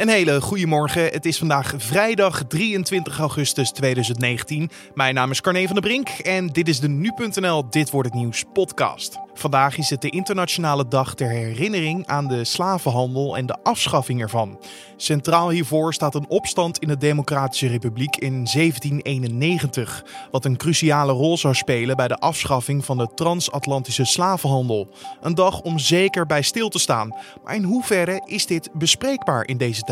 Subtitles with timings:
[0.00, 1.04] Een hele goede morgen.
[1.04, 4.70] Het is vandaag vrijdag 23 augustus 2019.
[4.94, 8.18] Mijn naam is Carne van der Brink en dit is de Nu.nl Dit Wordt Het
[8.18, 9.18] Nieuws podcast.
[9.34, 14.60] Vandaag is het de internationale dag ter herinnering aan de slavenhandel en de afschaffing ervan.
[14.96, 21.38] Centraal hiervoor staat een opstand in de Democratische Republiek in 1791, wat een cruciale rol
[21.38, 24.88] zou spelen bij de afschaffing van de transatlantische slavenhandel.
[25.20, 27.16] Een dag om zeker bij stil te staan.
[27.44, 29.89] Maar in hoeverre is dit bespreekbaar in deze tijd?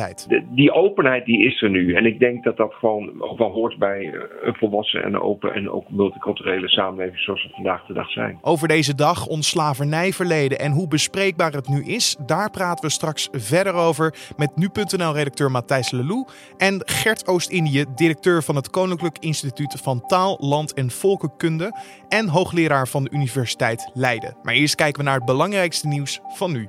[0.51, 1.95] Die openheid die is er nu.
[1.95, 5.55] En ik denk dat dat gewoon ook wel hoort bij eh, een volwassen en open
[5.55, 8.39] en ook multiculturele samenleving zoals we vandaag de dag zijn.
[8.43, 13.29] Over deze dag ons slavernijverleden en hoe bespreekbaar het nu is, daar praten we straks
[13.33, 20.07] verder over met nu.nl-redacteur Matthijs Lelou en Gert Oost-Indië, directeur van het Koninklijk Instituut van
[20.07, 21.73] Taal, Land en Volkenkunde
[22.09, 24.37] en hoogleraar van de Universiteit Leiden.
[24.43, 26.67] Maar eerst kijken we naar het belangrijkste nieuws van nu.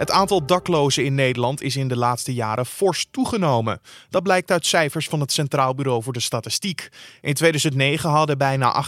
[0.00, 3.80] Het aantal daklozen in Nederland is in de laatste jaren fors toegenomen.
[4.10, 6.88] Dat blijkt uit cijfers van het Centraal Bureau voor de Statistiek.
[7.20, 8.84] In 2009 hadden bijna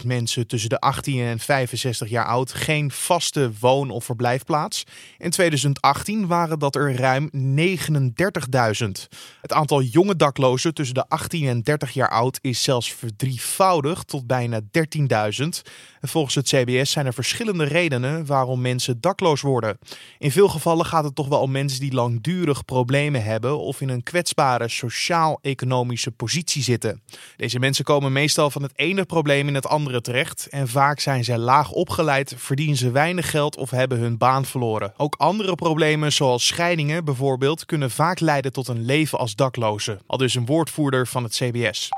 [0.00, 4.84] 18.000 mensen tussen de 18 en 65 jaar oud geen vaste woon- of verblijfplaats.
[5.18, 9.08] In 2018 waren dat er ruim 39.000.
[9.40, 14.26] Het aantal jonge daklozen tussen de 18 en 30 jaar oud is zelfs verdrievoudigd tot
[14.26, 15.62] bijna 13.000.
[16.00, 19.78] Volgens het CBS zijn er verschillende redenen waarom mensen dakloos worden.
[20.18, 23.88] In veel gevallen gaat het toch wel om mensen die langdurig problemen hebben of in
[23.88, 27.02] een kwetsbare sociaal-economische positie zitten.
[27.36, 31.24] Deze mensen komen meestal van het ene probleem in het andere terecht en vaak zijn
[31.24, 34.92] ze laag opgeleid, verdienen ze weinig geld of hebben hun baan verloren.
[34.96, 39.98] Ook andere problemen zoals scheidingen bijvoorbeeld kunnen vaak leiden tot een leven als dakloze.
[40.06, 41.88] Al dus een woordvoerder van het CBS.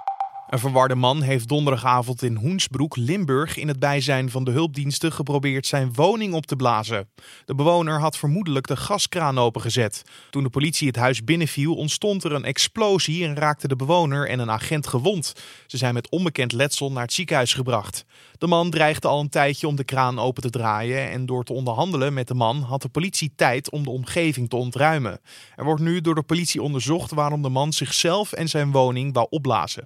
[0.49, 5.67] Een verwarde man heeft donderdagavond in Hoensbroek, Limburg, in het bijzijn van de hulpdiensten geprobeerd
[5.67, 7.09] zijn woning op te blazen.
[7.45, 10.03] De bewoner had vermoedelijk de gaskraan opengezet.
[10.31, 14.39] Toen de politie het huis binnenviel, ontstond er een explosie en raakte de bewoner en
[14.39, 15.33] een agent gewond.
[15.67, 18.05] Ze zijn met onbekend letsel naar het ziekenhuis gebracht.
[18.39, 21.53] De man dreigde al een tijdje om de kraan open te draaien en door te
[21.53, 25.21] onderhandelen met de man had de politie tijd om de omgeving te ontruimen.
[25.57, 29.27] Er wordt nu door de politie onderzocht waarom de man zichzelf en zijn woning wou
[29.31, 29.83] opblazen.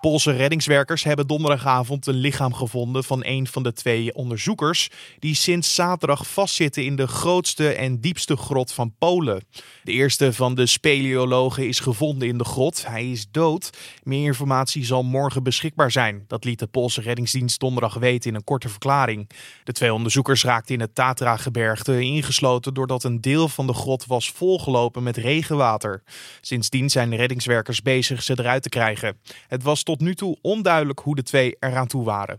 [0.00, 5.74] Poolse reddingswerkers hebben donderdagavond een lichaam gevonden van een van de twee onderzoekers die sinds
[5.74, 9.44] zaterdag vastzitten in de grootste en diepste grot van Polen.
[9.82, 12.86] De eerste van de speleologen is gevonden in de grot.
[12.86, 13.70] Hij is dood.
[14.02, 16.24] Meer informatie zal morgen beschikbaar zijn.
[16.26, 19.30] Dat liet de Poolse reddingsdienst donderdag weten in een korte verklaring.
[19.64, 24.30] De twee onderzoekers raakten in het Tatra-gebergte ingesloten doordat een deel van de grot was
[24.30, 26.02] volgelopen met regenwater.
[26.40, 29.18] Sindsdien zijn de reddingswerkers bezig ze eruit te krijgen.
[29.48, 32.38] Het was tot nu toe onduidelijk hoe de twee eraan toe waren.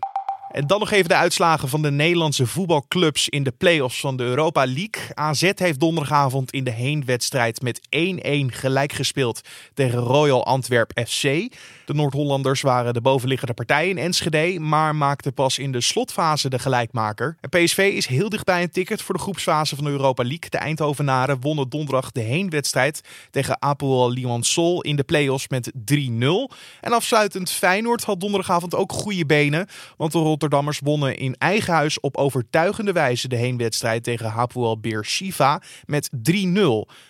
[0.51, 4.23] En dan nog even de uitslagen van de Nederlandse voetbalclubs in de play-offs van de
[4.23, 5.01] Europa League.
[5.13, 7.89] AZ heeft donderdagavond in de heenwedstrijd met 1-1
[8.45, 9.41] gelijk gespeeld
[9.73, 11.22] tegen Royal Antwerp FC.
[11.22, 16.59] De Noord-Hollanders waren de bovenliggende partij in Enschede, maar maakten pas in de slotfase de
[16.59, 17.38] gelijkmaker.
[17.41, 20.50] En PSV is heel dichtbij een ticket voor de groepsfase van de Europa League.
[20.50, 25.97] De Eindhovenaren wonnen donderdag de heenwedstrijd tegen Apoel Limassol in de play-offs met 3-0.
[26.81, 29.67] En afsluitend Feyenoord had donderdagavond ook goede benen,
[29.97, 35.62] want de Rotterdammers wonnen in eigen huis op overtuigende wijze de heenwedstrijd tegen Hapoel Beersheva
[35.85, 36.13] met 3-0.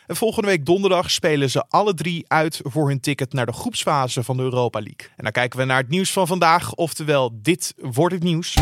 [0.08, 4.24] En volgende week donderdag spelen ze alle drie uit voor hun ticket naar de groepsfase
[4.24, 5.10] van de Europa League.
[5.16, 8.58] En dan kijken we naar het nieuws van vandaag, oftewel dit wordt het nieuws.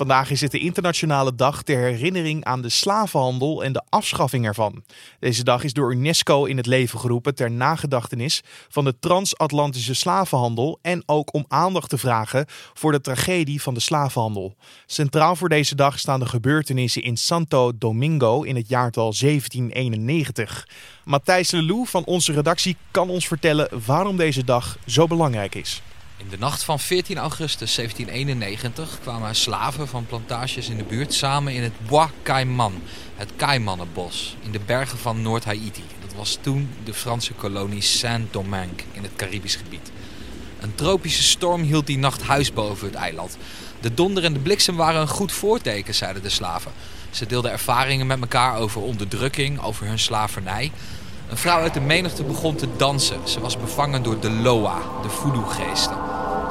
[0.00, 4.84] Vandaag is het de internationale dag ter herinnering aan de slavenhandel en de afschaffing ervan.
[5.18, 10.78] Deze dag is door UNESCO in het leven geroepen ter nagedachtenis van de transatlantische slavenhandel
[10.82, 14.54] en ook om aandacht te vragen voor de tragedie van de slavenhandel.
[14.86, 20.68] Centraal voor deze dag staan de gebeurtenissen in Santo Domingo in het jaartal 1791.
[21.04, 25.82] Matthijs Lelou van onze redactie kan ons vertellen waarom deze dag zo belangrijk is.
[26.20, 31.52] In de nacht van 14 augustus 1791 kwamen slaven van plantages in de buurt samen
[31.52, 32.82] in het Bois Caiman,
[33.16, 35.84] het Caimannenbos, in de bergen van Noord-Haiti.
[36.00, 39.90] Dat was toen de Franse kolonie Saint-Domingue in het Caribisch gebied.
[40.60, 43.36] Een tropische storm hield die nacht huis boven het eiland.
[43.80, 46.72] De donder en de bliksem waren een goed voorteken, zeiden de slaven.
[47.10, 50.72] Ze deelden ervaringen met elkaar over onderdrukking, over hun slavernij.
[51.28, 53.28] Een vrouw uit de menigte begon te dansen.
[53.28, 55.99] Ze was bevangen door de Loa, de voodoo-geesten.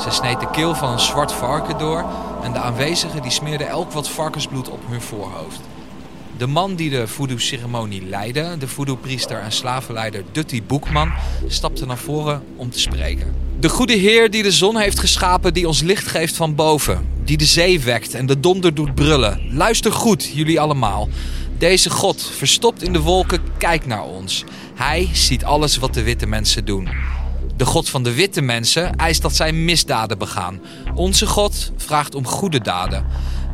[0.01, 2.05] Ze sneed de keel van een zwart varken door
[2.43, 5.59] en de aanwezigen die smeerden elk wat varkensbloed op hun voorhoofd.
[6.37, 11.11] De man die de voodoo-ceremonie leidde, de voodoo-priester en slavenleider Dutty Boekman,
[11.47, 13.35] stapte naar voren om te spreken.
[13.59, 17.37] De goede Heer die de zon heeft geschapen, die ons licht geeft van boven, die
[17.37, 19.41] de zee wekt en de donder doet brullen.
[19.51, 21.09] Luister goed, jullie allemaal.
[21.57, 24.43] Deze God, verstopt in de wolken, kijkt naar ons.
[24.75, 26.89] Hij ziet alles wat de witte mensen doen.
[27.59, 30.61] De God van de witte mensen eist dat zij misdaden begaan.
[30.95, 33.05] Onze God vraagt om goede daden.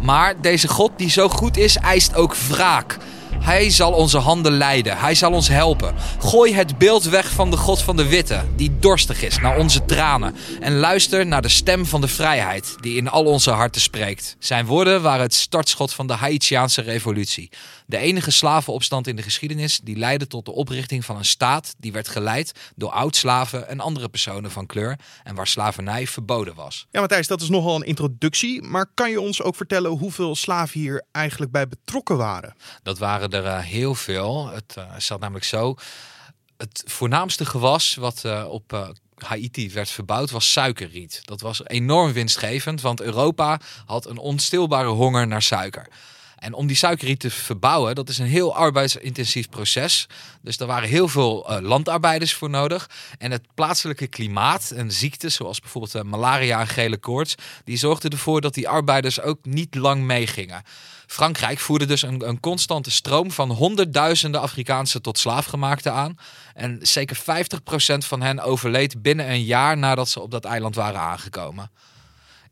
[0.02, 2.98] Maar deze God die zo goed is, eist ook wraak.
[3.40, 4.98] Hij zal onze handen leiden.
[4.98, 5.96] Hij zal ons helpen.
[6.20, 9.86] Gooi het beeld weg van de God van de Witte, die dorstig is naar onze
[9.86, 10.36] tranen.
[10.60, 14.36] En luister naar de stem van de vrijheid, die in al onze harten spreekt.
[14.40, 17.50] Zijn woorden waren het startschot van de Haitiaanse revolutie.
[17.86, 21.92] De enige slavenopstand in de geschiedenis die leidde tot de oprichting van een staat die
[21.92, 26.88] werd geleid door oud-slaven en andere personen van kleur en waar slavernij verboden was.
[26.92, 28.62] Ja, Matthijs, dat is nogal een introductie.
[28.62, 32.56] Maar kan je ons ook vertellen hoeveel slaven hier eigenlijk bij betrokken waren?
[32.84, 34.48] Dat waren er uh, heel veel.
[34.48, 35.76] Het uh, zat namelijk zo.
[36.58, 41.22] Het voornaamste gewas wat uh, op Haiti werd verbouwd was suikerriet.
[41.24, 45.88] Dat was enorm winstgevend, want Europa had een onstilbare honger naar suiker.
[46.36, 50.08] En om die suikerriet te verbouwen, dat is een heel arbeidsintensief proces.
[50.42, 52.90] Dus er waren heel veel uh, landarbeiders voor nodig.
[53.18, 58.12] En het plaatselijke klimaat en ziektes, zoals bijvoorbeeld uh, malaria en gele koorts, die zorgden
[58.12, 60.64] ervoor dat die arbeiders ook niet lang meegingen.
[61.08, 66.18] Frankrijk voerde dus een, een constante stroom van honderdduizenden Afrikaanse tot slaafgemaakten aan.
[66.54, 67.22] En zeker 50%
[67.98, 71.72] van hen overleed binnen een jaar nadat ze op dat eiland waren aangekomen.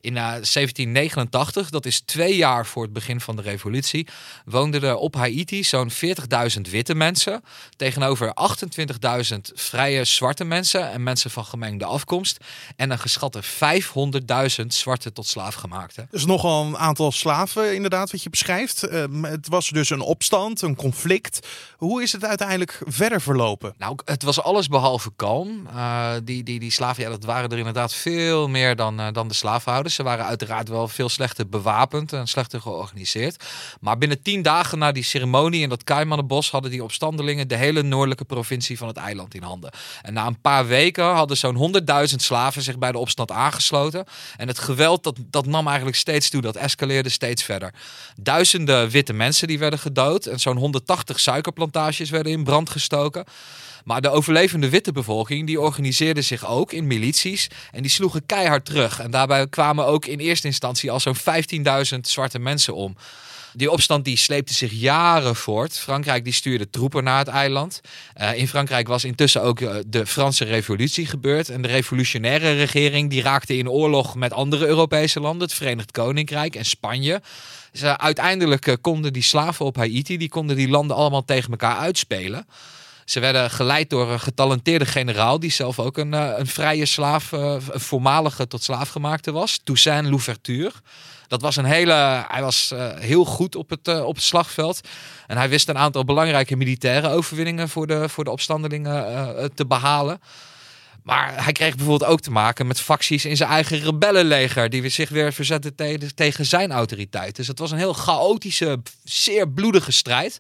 [0.04, 4.08] In 1789, dat is twee jaar voor het begin van de revolutie,
[4.46, 7.44] woonden er op Haiti zo'n 40.000 witte mensen
[7.76, 8.34] tegenover
[9.34, 12.38] 28.000 vrije zwarte mensen en mensen van gemengde afkomst
[12.76, 16.08] en een geschatte 500.000 zwarte tot slaafgemaakten.
[16.12, 18.92] Dus nogal een aantal slaven inderdaad wat je beschrijft.
[18.92, 21.48] Uh, het was dus een opstand, een conflict.
[21.78, 23.74] Hoe is het uiteindelijk verder verlopen?
[23.78, 25.68] Nou, het was alles behalve kalm.
[25.74, 29.34] Uh, die, die, die slaven, ja, dat waren er inderdaad veel meer dan, dan de
[29.94, 33.44] Ze waren uiteraard wel veel slechter bewapend en slechter georganiseerd.
[33.80, 37.82] Maar binnen tien dagen na die ceremonie in dat Kaimannenbos hadden die opstandelingen de hele
[37.82, 39.72] noordelijke provincie van het eiland in handen.
[40.02, 41.76] En na een paar weken hadden zo'n
[42.10, 44.06] 100.000 slaven zich bij de opstand aangesloten.
[44.38, 46.42] En het geweld dat, dat nam eigenlijk steeds toe.
[46.42, 47.74] Dat escaleerde steeds verder.
[48.22, 50.26] Duizenden witte mensen die werden gedood.
[50.26, 53.26] En zo'n 180 suikerplantages werden in brand gestoken.
[53.84, 58.66] Maar de overlevende witte bevolking die organiseerde zich ook in milities en die sloegen keihard
[58.66, 59.00] terug.
[59.00, 61.18] En daarbij kwamen ook in eerste instantie al zo'n
[61.94, 62.96] 15.000 zwarte mensen om.
[63.56, 65.78] Die opstand die sleepte zich jaren voort.
[65.78, 67.82] Frankrijk die stuurde troepen naar het eiland.
[68.18, 71.50] Uh, in Frankrijk was intussen ook uh, de Franse revolutie gebeurd.
[71.50, 75.48] En de revolutionaire regering die raakte in oorlog met andere Europese landen.
[75.48, 77.22] Het Verenigd Koninkrijk en Spanje.
[77.82, 82.46] Uiteindelijk konden die slaven op Haiti, die konden die landen allemaal tegen elkaar uitspelen.
[83.06, 87.32] Ze werden geleid door een getalenteerde generaal, die zelf ook een, uh, een vrije slaaf,
[87.32, 90.72] uh, een voormalige tot slaafgemaakte was, Toussaint Louverture.
[91.28, 92.26] Dat was een hele.
[92.28, 94.82] Hij was uh, heel goed op het, op het slagveld.
[95.28, 100.20] En hij wist een aantal belangrijke militaire overwinningen voor de, voor de opstandelingen te behalen.
[101.04, 104.70] Maar hij kreeg bijvoorbeeld ook te maken met facties in zijn eigen rebellenleger.
[104.70, 105.76] die zich weer verzetten
[106.16, 107.36] tegen zijn autoriteit.
[107.36, 110.40] Dus het was een heel chaotische, zeer bloedige strijd.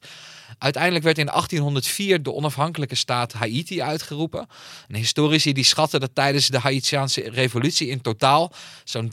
[0.63, 4.47] Uiteindelijk werd in 1804 de onafhankelijke staat Haiti uitgeroepen.
[4.87, 8.51] En historici die schatten dat tijdens de Haitiaanse revolutie in totaal
[8.83, 9.11] zo'n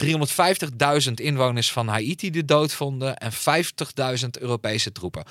[1.08, 5.24] 350.000 inwoners van Haiti de dood vonden en 50.000 Europese troepen.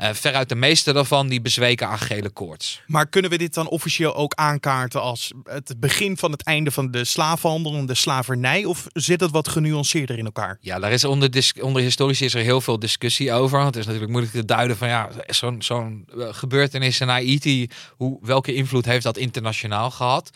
[0.00, 2.82] Uh, veruit de meeste daarvan die bezweken aan gele koorts.
[2.86, 6.90] Maar kunnen we dit dan officieel ook aankaarten als het begin van het einde van
[6.90, 8.64] de slavenhandel en de slavernij?
[8.64, 10.58] Of zit het wat genuanceerder in elkaar?
[10.60, 13.64] Ja, daar is onder, onder historici is er heel veel discussie over.
[13.64, 18.18] Het is natuurlijk moeilijk te duiden van ja, zo'n zo'n uh, gebeurtenis in Haiti, hoe,
[18.22, 20.30] welke invloed heeft dat internationaal gehad?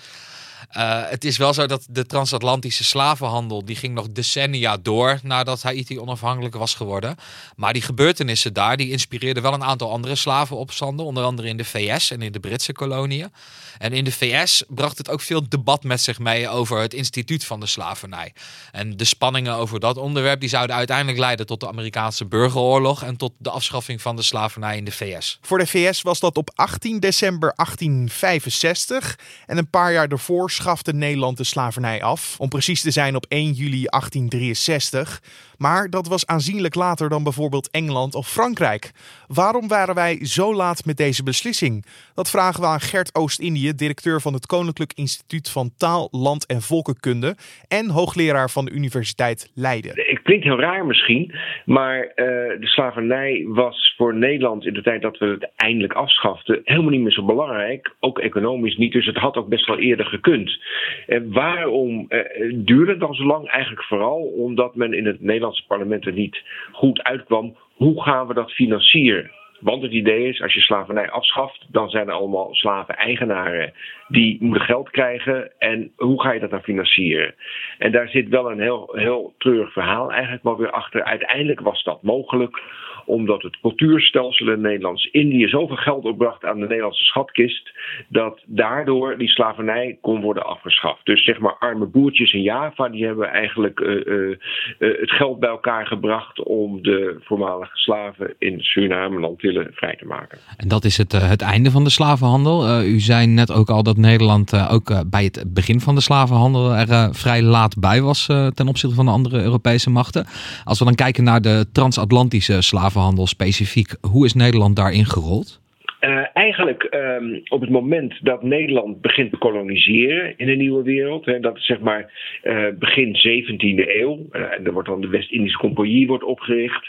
[0.76, 5.62] Uh, het is wel zo dat de transatlantische slavenhandel die ging nog decennia door nadat
[5.62, 7.16] Haiti onafhankelijk was geworden.
[7.56, 11.64] Maar die gebeurtenissen daar die inspireerden wel een aantal andere slavenopstanden, onder andere in de
[11.64, 13.32] VS en in de Britse koloniën.
[13.78, 17.44] En in de VS bracht het ook veel debat met zich mee over het instituut
[17.44, 18.32] van de slavernij.
[18.72, 23.16] En de spanningen over dat onderwerp die zouden uiteindelijk leiden tot de Amerikaanse burgeroorlog en
[23.16, 25.38] tot de afschaffing van de slavernij in de VS.
[25.42, 30.92] Voor de VS was dat op 18 december 1865 en een paar jaar daarvoor schafte
[30.92, 32.34] Nederland de slavernij af.
[32.38, 35.22] Om precies te zijn op 1 juli 1863.
[35.58, 38.90] Maar dat was aanzienlijk later dan bijvoorbeeld Engeland of Frankrijk.
[39.26, 41.84] Waarom waren wij zo laat met deze beslissing?
[42.14, 46.60] Dat vragen we aan Gert Oost-Indië, directeur van het Koninklijk Instituut van Taal, Land en
[46.60, 47.36] Volkenkunde
[47.68, 49.92] en hoogleraar van de Universiteit Leiden.
[49.94, 51.34] Het klinkt heel raar misschien,
[51.64, 52.14] maar uh,
[52.60, 57.00] de slavernij was voor Nederland in de tijd dat we het eindelijk afschaften helemaal niet
[57.00, 57.94] meer zo belangrijk.
[58.00, 60.62] Ook economisch niet, dus het had ook best wel eerder gekund.
[61.06, 62.18] En waarom uh,
[62.54, 63.48] duurde het dan zo lang?
[63.48, 67.56] Eigenlijk vooral omdat men in het Nederlandse parlement er niet goed uitkwam.
[67.74, 69.30] Hoe gaan we dat financieren?
[69.60, 73.72] Want het idee is, als je slavernij afschaft, dan zijn er allemaal slaven-eigenaren
[74.08, 75.58] die moeten geld krijgen.
[75.58, 77.34] En hoe ga je dat dan financieren?
[77.78, 81.04] En daar zit wel een heel, heel treurig verhaal eigenlijk wel weer achter.
[81.04, 82.62] Uiteindelijk was dat mogelijk
[83.08, 87.70] omdat het cultuurstelsel in Nederlands-Indië zoveel geld opbracht aan de Nederlandse schatkist,
[88.08, 91.06] dat daardoor die slavernij kon worden afgeschaft.
[91.06, 94.36] Dus zeg maar arme boertjes in Java, die hebben eigenlijk uh, uh,
[94.78, 100.06] het geld bij elkaar gebracht om de voormalige slaven in Suriname en Antillen vrij te
[100.06, 100.38] maken.
[100.56, 102.82] En dat is het, het einde van de slavenhandel.
[102.82, 107.14] u zei net ook al dat Nederland ook bij het begin van de slavenhandel er
[107.14, 110.26] vrij laat bij was ten opzichte van de andere Europese machten.
[110.64, 113.96] Als we dan kijken naar de transatlantische slavenhandel slavenhandel specifiek.
[114.10, 115.60] Hoe is Nederland daarin gerold?
[116.00, 121.24] Uh, eigenlijk um, op het moment dat Nederland begint te koloniseren in de nieuwe wereld,
[121.24, 122.12] hè, dat is zeg maar
[122.42, 126.88] uh, begin 17e eeuw, uh, en er wordt dan de West-Indische Compagnie wordt opgericht.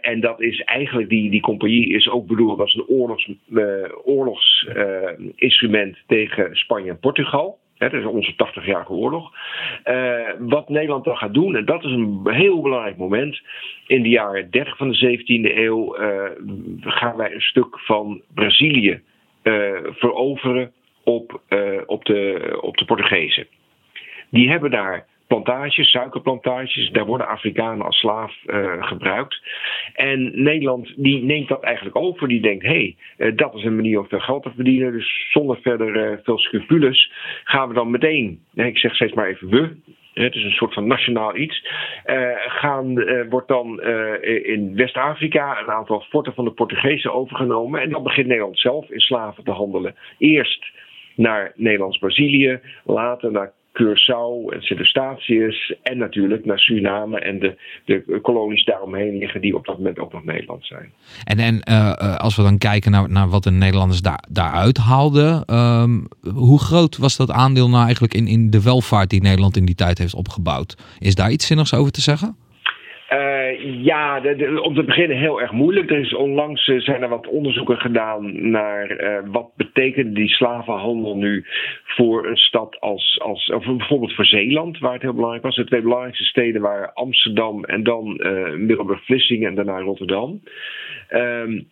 [0.00, 3.30] en dat is eigenlijk, die, die compagnie is ook bedoeld als een oorlogs,
[4.04, 7.58] oorlogsinstrument tegen Spanje en Portugal.
[7.90, 9.32] Dat is onze 80-jarige oorlog.
[9.84, 13.40] Uh, wat Nederland dan gaat doen, en dat is een heel belangrijk moment.
[13.86, 16.24] In de jaren 30 van de 17e eeuw uh,
[16.80, 19.00] gaan wij een stuk van Brazilië
[19.42, 20.72] uh, veroveren
[21.04, 21.40] op,
[21.86, 23.46] op, de, op de Portugezen.
[24.30, 26.90] Die hebben daar plantages, suikerplantages.
[26.90, 29.40] Daar worden Afrikanen als slaaf uh, gebruikt.
[29.94, 32.28] En Nederland die neemt dat eigenlijk over.
[32.28, 34.92] Die denkt, hé, hey, uh, dat is een manier om veel geld te verdienen.
[34.92, 37.12] Dus zonder verder uh, veel scrupules
[37.44, 39.76] gaan we dan meteen, ik zeg steeds maar even we,
[40.12, 41.66] het is een soort van nationaal iets.
[42.46, 42.94] Gaan,
[43.28, 43.82] wordt dan
[44.22, 47.80] in West-Afrika een aantal forten van de Portugezen overgenomen.
[47.80, 49.94] En dan begint Nederland zelf in slaven te handelen.
[50.18, 50.72] Eerst
[51.16, 58.64] naar Nederlands-Brazilië, later naar Curaçao en Sint-Eustatius en natuurlijk naar Suriname en de, de kolonies
[58.64, 60.92] daaromheen liggen die op dat moment ook nog Nederland zijn.
[61.24, 65.54] En, en uh, als we dan kijken naar, naar wat de Nederlanders daar, daaruit haalden,
[65.54, 69.64] um, hoe groot was dat aandeel nou eigenlijk in, in de welvaart die Nederland in
[69.64, 70.76] die tijd heeft opgebouwd?
[70.98, 72.36] Is daar iets zinnigs over te zeggen?
[73.66, 75.90] Ja, de, om te beginnen heel erg moeilijk.
[75.90, 81.16] Er is onlangs uh, zijn er wat onderzoeken gedaan naar uh, wat betekent die slavenhandel
[81.16, 81.44] nu
[81.84, 85.56] voor een stad als, als of bijvoorbeeld voor Zeeland, waar het heel belangrijk was.
[85.56, 88.20] De twee belangrijkste steden waren Amsterdam en dan
[88.56, 90.40] Middelburg-Vlissingen en daarna Rotterdam.
[91.10, 91.68] Um,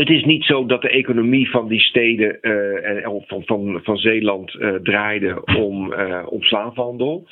[0.00, 4.54] het is niet zo dat de economie van die steden uh, van, van, van Zeeland
[4.54, 7.26] uh, draaide om, uh, om slaafhandel.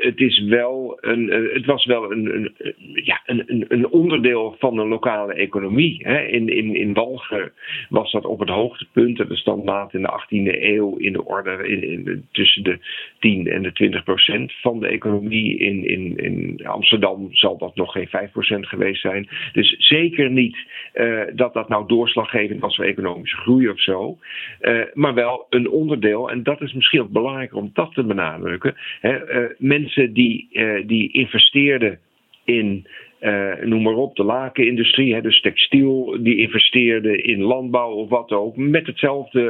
[0.00, 4.88] het, is wel een, het was wel een, een, ja, een, een onderdeel van een
[4.88, 6.00] lokale economie.
[6.02, 6.22] Hè.
[6.22, 7.52] In, in, in Walger
[7.88, 9.16] was dat op het hoogtepunt.
[9.16, 12.78] Dat is dan laat in de 18e eeuw in de orde in, tussen de
[13.18, 15.58] 10 en de 20 procent van de economie.
[15.58, 19.28] In, in, in Amsterdam zal dat nog geen 5 procent geweest zijn.
[19.52, 20.56] Dus zeker niet
[21.42, 24.18] dat dat nou doorslaggevend was voor economische groei of zo.
[24.60, 28.74] Uh, maar wel een onderdeel, en dat is misschien ook belangrijk om dat te benadrukken.
[29.00, 31.98] Hè, uh, mensen die, uh, die investeerden
[32.44, 32.86] in.
[33.62, 38.56] Noem maar op, de lakenindustrie, hè, dus textiel, die investeerden in landbouw of wat ook,
[38.56, 39.42] met hetzelfde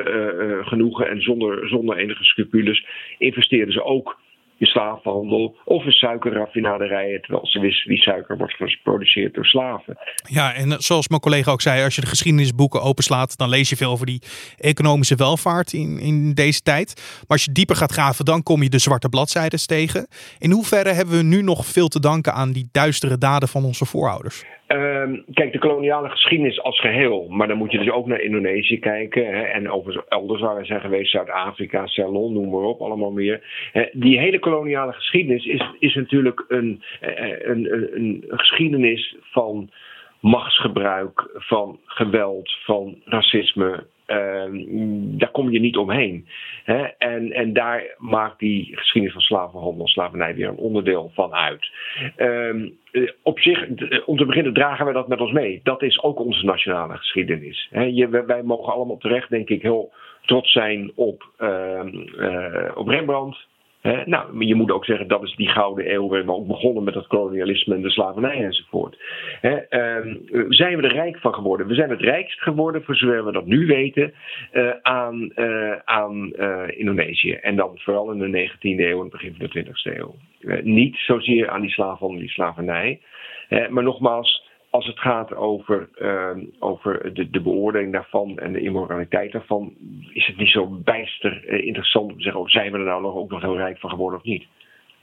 [0.64, 2.86] genoegen en zonder, zonder enige scrupules,
[3.18, 4.20] investeerden ze ook
[4.62, 9.98] je slavenhandel of een suikerraffinaderijen, terwijl ze wisten die suiker wordt geproduceerd door slaven.
[10.28, 13.76] Ja, en zoals mijn collega ook zei, als je de geschiedenisboeken openslaat, dan lees je
[13.76, 14.22] veel over die
[14.56, 16.94] economische welvaart in, in deze tijd.
[16.96, 20.06] Maar als je dieper gaat graven, dan kom je de zwarte bladzijden tegen.
[20.38, 23.84] In hoeverre hebben we nu nog veel te danken aan die duistere daden van onze
[23.84, 24.44] voorouders?
[24.72, 28.78] Um, kijk, de koloniale geschiedenis als geheel, maar dan moet je dus ook naar Indonesië
[28.78, 29.26] kijken.
[29.26, 33.40] Hè, en over elders waar we zijn geweest, Zuid-Afrika, Ceylon, noem maar op, allemaal meer.
[33.92, 39.70] Die hele koloniale geschiedenis is, is natuurlijk een, een, een, een geschiedenis van
[40.20, 43.86] machtsgebruik, van geweld, van racisme,
[45.18, 46.26] daar kom je niet omheen.
[46.64, 46.82] Hè?
[46.98, 51.70] En, en daar maakt die geschiedenis van slavenhandel en slavernij weer een onderdeel van uit.
[52.16, 52.70] Uh,
[53.22, 53.66] op zich,
[54.06, 55.60] om te beginnen, dragen wij dat met ons mee.
[55.62, 57.68] Dat is ook onze nationale geschiedenis.
[57.70, 57.82] Hè?
[57.82, 59.92] Je, wij mogen allemaal terecht, denk ik, heel
[60.26, 61.80] trots zijn op, uh,
[62.74, 63.50] op Rembrandt.
[63.82, 66.84] He, nou, je moet ook zeggen dat is die gouden eeuw waar we ook begonnen
[66.84, 68.96] met het kolonialisme en de slavernij enzovoort.
[69.40, 71.66] He, uh, zijn we er rijk van geworden?
[71.66, 74.12] We zijn het rijkst geworden, voor zover we dat nu weten,
[74.52, 77.32] uh, aan, uh, aan uh, Indonesië.
[77.32, 80.14] En dan vooral in de 19e eeuw en het begin van de 20e eeuw.
[80.62, 83.00] niet zozeer aan die slavenhandel, die slavernij.
[83.48, 84.41] maar nogmaals,
[84.72, 89.74] als het gaat over, uh, over de, de, beoordeling daarvan en de immoraliteit daarvan,
[90.12, 93.02] is het niet zo bijster uh, interessant om te zeggen: oh, zijn we er nou
[93.02, 94.44] nog ook nog heel rijk van geworden of niet?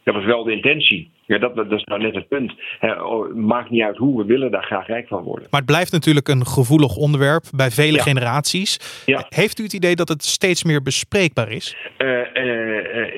[0.03, 1.11] Dat was wel de intentie.
[1.25, 2.53] Ja, dat, dat is nou net het punt.
[2.81, 5.47] Oh, maakt niet uit hoe, we willen daar graag rijk van worden.
[5.51, 9.03] Maar het blijft natuurlijk een gevoelig onderwerp bij vele generaties.
[9.05, 9.25] Ja.
[9.29, 11.75] Heeft u het idee dat het steeds meer bespreekbaar is?
[11.97, 12.07] Uh,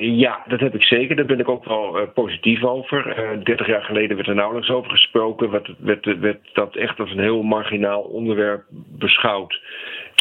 [0.00, 1.16] uh, ja, dat heb ik zeker.
[1.16, 3.14] Daar ben ik ook wel positief over.
[3.44, 5.50] 30 jaar geleden werd er nauwelijks over gesproken.
[5.50, 8.64] Werd, werd, werd dat echt als een heel marginaal onderwerp
[8.98, 9.60] beschouwd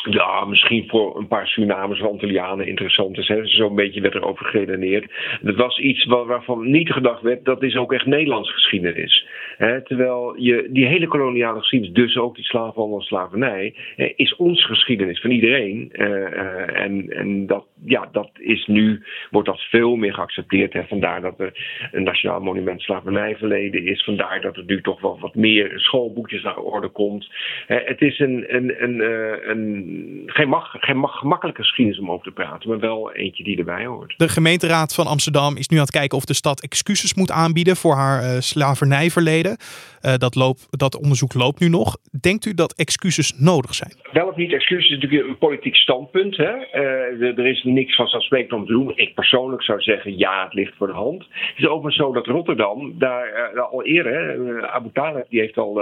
[0.10, 3.55] ja, misschien voor een paar Surinamers of Antillianen interessant is.
[3.55, 5.12] Zo'n beetje werd er over geredeneerd.
[5.41, 9.27] Dat was iets waarvan niet gedacht werd, dat is ook echt Nederlands geschiedenis.
[9.58, 13.75] terwijl je, die hele koloniale geschiedenis, dus ook die slavenhandel en slavernij,
[14.15, 15.89] is onze geschiedenis van iedereen.
[15.91, 20.84] Eh, eh, en en dat, ja, dat is nu, wordt dat veel meer geaccepteerd.
[20.88, 21.51] Vandaar dat er
[21.91, 24.03] een Nationaal Monument Slavernij verleden is.
[24.03, 27.29] Vandaar dat er nu toch wel wat meer schoolboekjes naar orde komt.
[27.67, 29.90] het is een, een, een, eh, een
[30.25, 33.86] geen, mag, geen mag, gemakkelijke geschiedenis om over te praten, maar wel eentje die erbij
[33.86, 34.13] hoort.
[34.17, 37.75] De gemeenteraad van Amsterdam is nu aan het kijken of de stad excuses moet aanbieden
[37.75, 39.57] voor haar uh, slavernijverleden.
[40.05, 41.98] Uh, dat, loopt, dat onderzoek loopt nu nog.
[42.21, 43.93] Denkt u dat excuses nodig zijn?
[44.12, 46.38] Wel of niet, excuses is natuurlijk een politiek standpunt.
[46.38, 46.53] Hè?
[46.74, 48.93] Uh, er is niks van vanzelfsprekend om te doen.
[48.95, 51.25] Ik persoonlijk zou zeggen, ja, het ligt voor de hand.
[51.29, 55.81] Het is overigens zo dat Rotterdam, daar al eerder, Abu Talib, die heeft al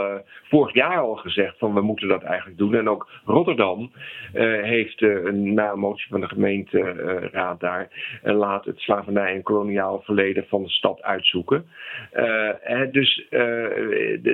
[0.49, 2.75] vorig jaar al gezegd van we moeten dat eigenlijk doen.
[2.75, 3.91] En ook Rotterdam
[4.61, 7.87] heeft uh, na een motie van de gemeenteraad daar
[8.21, 11.65] laat het slavernij en koloniaal verleden van de stad uitzoeken.
[12.61, 13.27] Hè, dus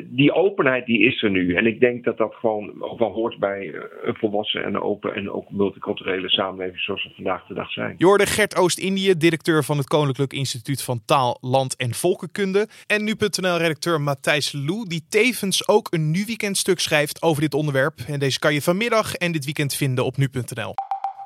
[0.03, 1.55] die openheid die is er nu.
[1.55, 5.51] En ik denk dat dat gewoon wel hoort bij een volwassen en open en ook
[5.51, 7.95] multiculturele samenleving zoals we vandaag de dag zijn.
[7.98, 12.67] Jorde Gert Oost-Indië, directeur van het Koninklijk Instituut van Taal, Land en Volkenkunde.
[12.88, 17.93] En nu.nl-redacteur Matthijs Lou, die tevens ook een nu weekendstuk schrijft over dit onderwerp.
[18.07, 20.74] En deze kan je vanmiddag en dit weekend vinden op nu.nl.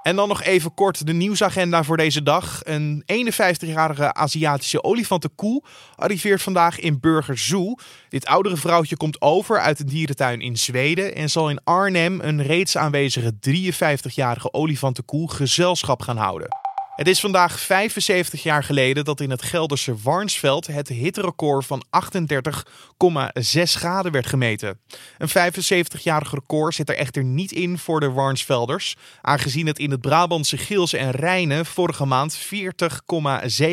[0.03, 2.59] En dan nog even kort de nieuwsagenda voor deze dag.
[2.63, 5.63] Een 51-jarige Aziatische olifantenkoe
[5.95, 7.75] arriveert vandaag in Burger Zoo.
[8.09, 12.43] Dit oudere vrouwtje komt over uit een dierentuin in Zweden en zal in Arnhem een
[12.43, 16.58] reeds aanwezige 53-jarige olifantenkoe gezelschap gaan houden.
[16.99, 23.61] Het is vandaag 75 jaar geleden dat in het Gelderse Warnsveld het hitterecord van 38,6
[23.63, 24.79] graden werd gemeten.
[25.17, 30.01] Een 75-jarig record zit er echter niet in voor de Warnsvelders, aangezien het in het
[30.01, 32.47] Brabantse Gils en Rijnen vorige maand 40,7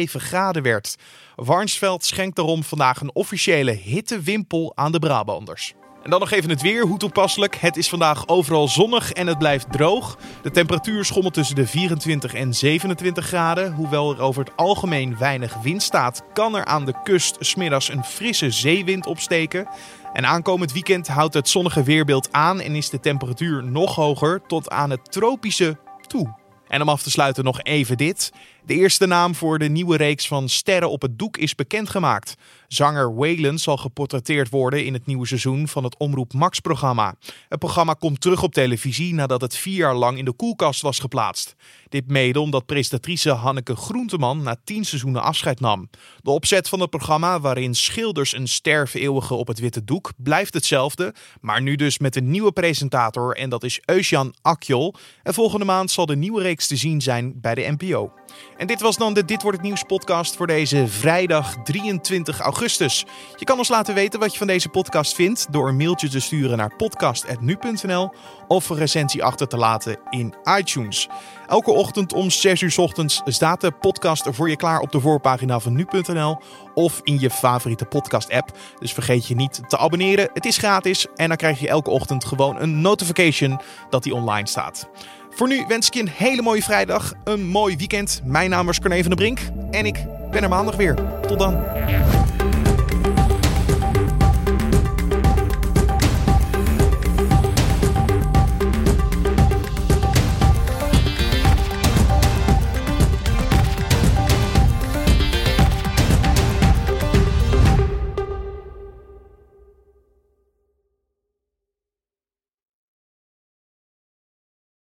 [0.05, 0.97] graden werd.
[1.35, 5.75] Warnsveld schenkt daarom vandaag een officiële hittewimpel aan de Brabanders.
[6.07, 7.57] En dan nog even het weer, hoe toepasselijk.
[7.57, 10.19] Het is vandaag overal zonnig en het blijft droog.
[10.43, 13.73] De temperatuur schommelt tussen de 24 en 27 graden.
[13.73, 18.05] Hoewel er over het algemeen weinig wind staat, kan er aan de kust smiddags een
[18.05, 19.69] frisse zeewind opsteken.
[20.13, 24.71] En aankomend weekend houdt het zonnige weerbeeld aan en is de temperatuur nog hoger tot
[24.71, 26.35] aan het tropische toe.
[26.69, 28.33] En om af te sluiten nog even dit.
[28.67, 32.35] De eerste naam voor de nieuwe reeks van Sterren op het Doek is bekendgemaakt.
[32.69, 37.15] Zanger Waylon zal geportretteerd worden in het nieuwe seizoen van het Omroep Max-programma.
[37.49, 40.99] Het programma komt terug op televisie nadat het vier jaar lang in de koelkast was
[40.99, 41.55] geplaatst.
[41.89, 45.91] Dit mede omdat presentatrice Hanneke Groenteman na tien seizoenen afscheid nam.
[46.23, 50.55] De opzet van het programma, waarin schilders een ster vereeuwigen op het witte doek, blijft
[50.55, 54.95] hetzelfde, maar nu dus met een nieuwe presentator en dat is Eusjan Akjol.
[55.23, 58.13] En volgende maand zal de nieuwe reeks te zien zijn bij de NPO.
[58.57, 63.05] En dit was dan de Dit wordt het nieuws podcast voor deze vrijdag 23 augustus.
[63.37, 66.21] Je kan ons laten weten wat je van deze podcast vindt door een mailtje te
[66.21, 68.13] sturen naar podcast@nu.nl
[68.49, 71.09] of een recensie achter te laten in iTunes.
[71.47, 75.61] Elke ochtend om 6 uur ochtends staat de podcast voor je klaar op de voorpagina
[75.61, 76.41] van nu.nl
[76.75, 78.59] of in je favoriete podcast app.
[78.79, 80.31] Dus vergeet je niet te abonneren.
[80.35, 84.49] Het is gratis en dan krijg je elke ochtend gewoon een notification dat die online
[84.49, 84.89] staat.
[85.31, 88.21] Voor nu wens ik je een hele mooie vrijdag, een mooi weekend.
[88.25, 89.39] Mijn naam is Corne van der Brink
[89.71, 90.95] en ik ben er maandag weer.
[91.27, 91.65] Tot dan.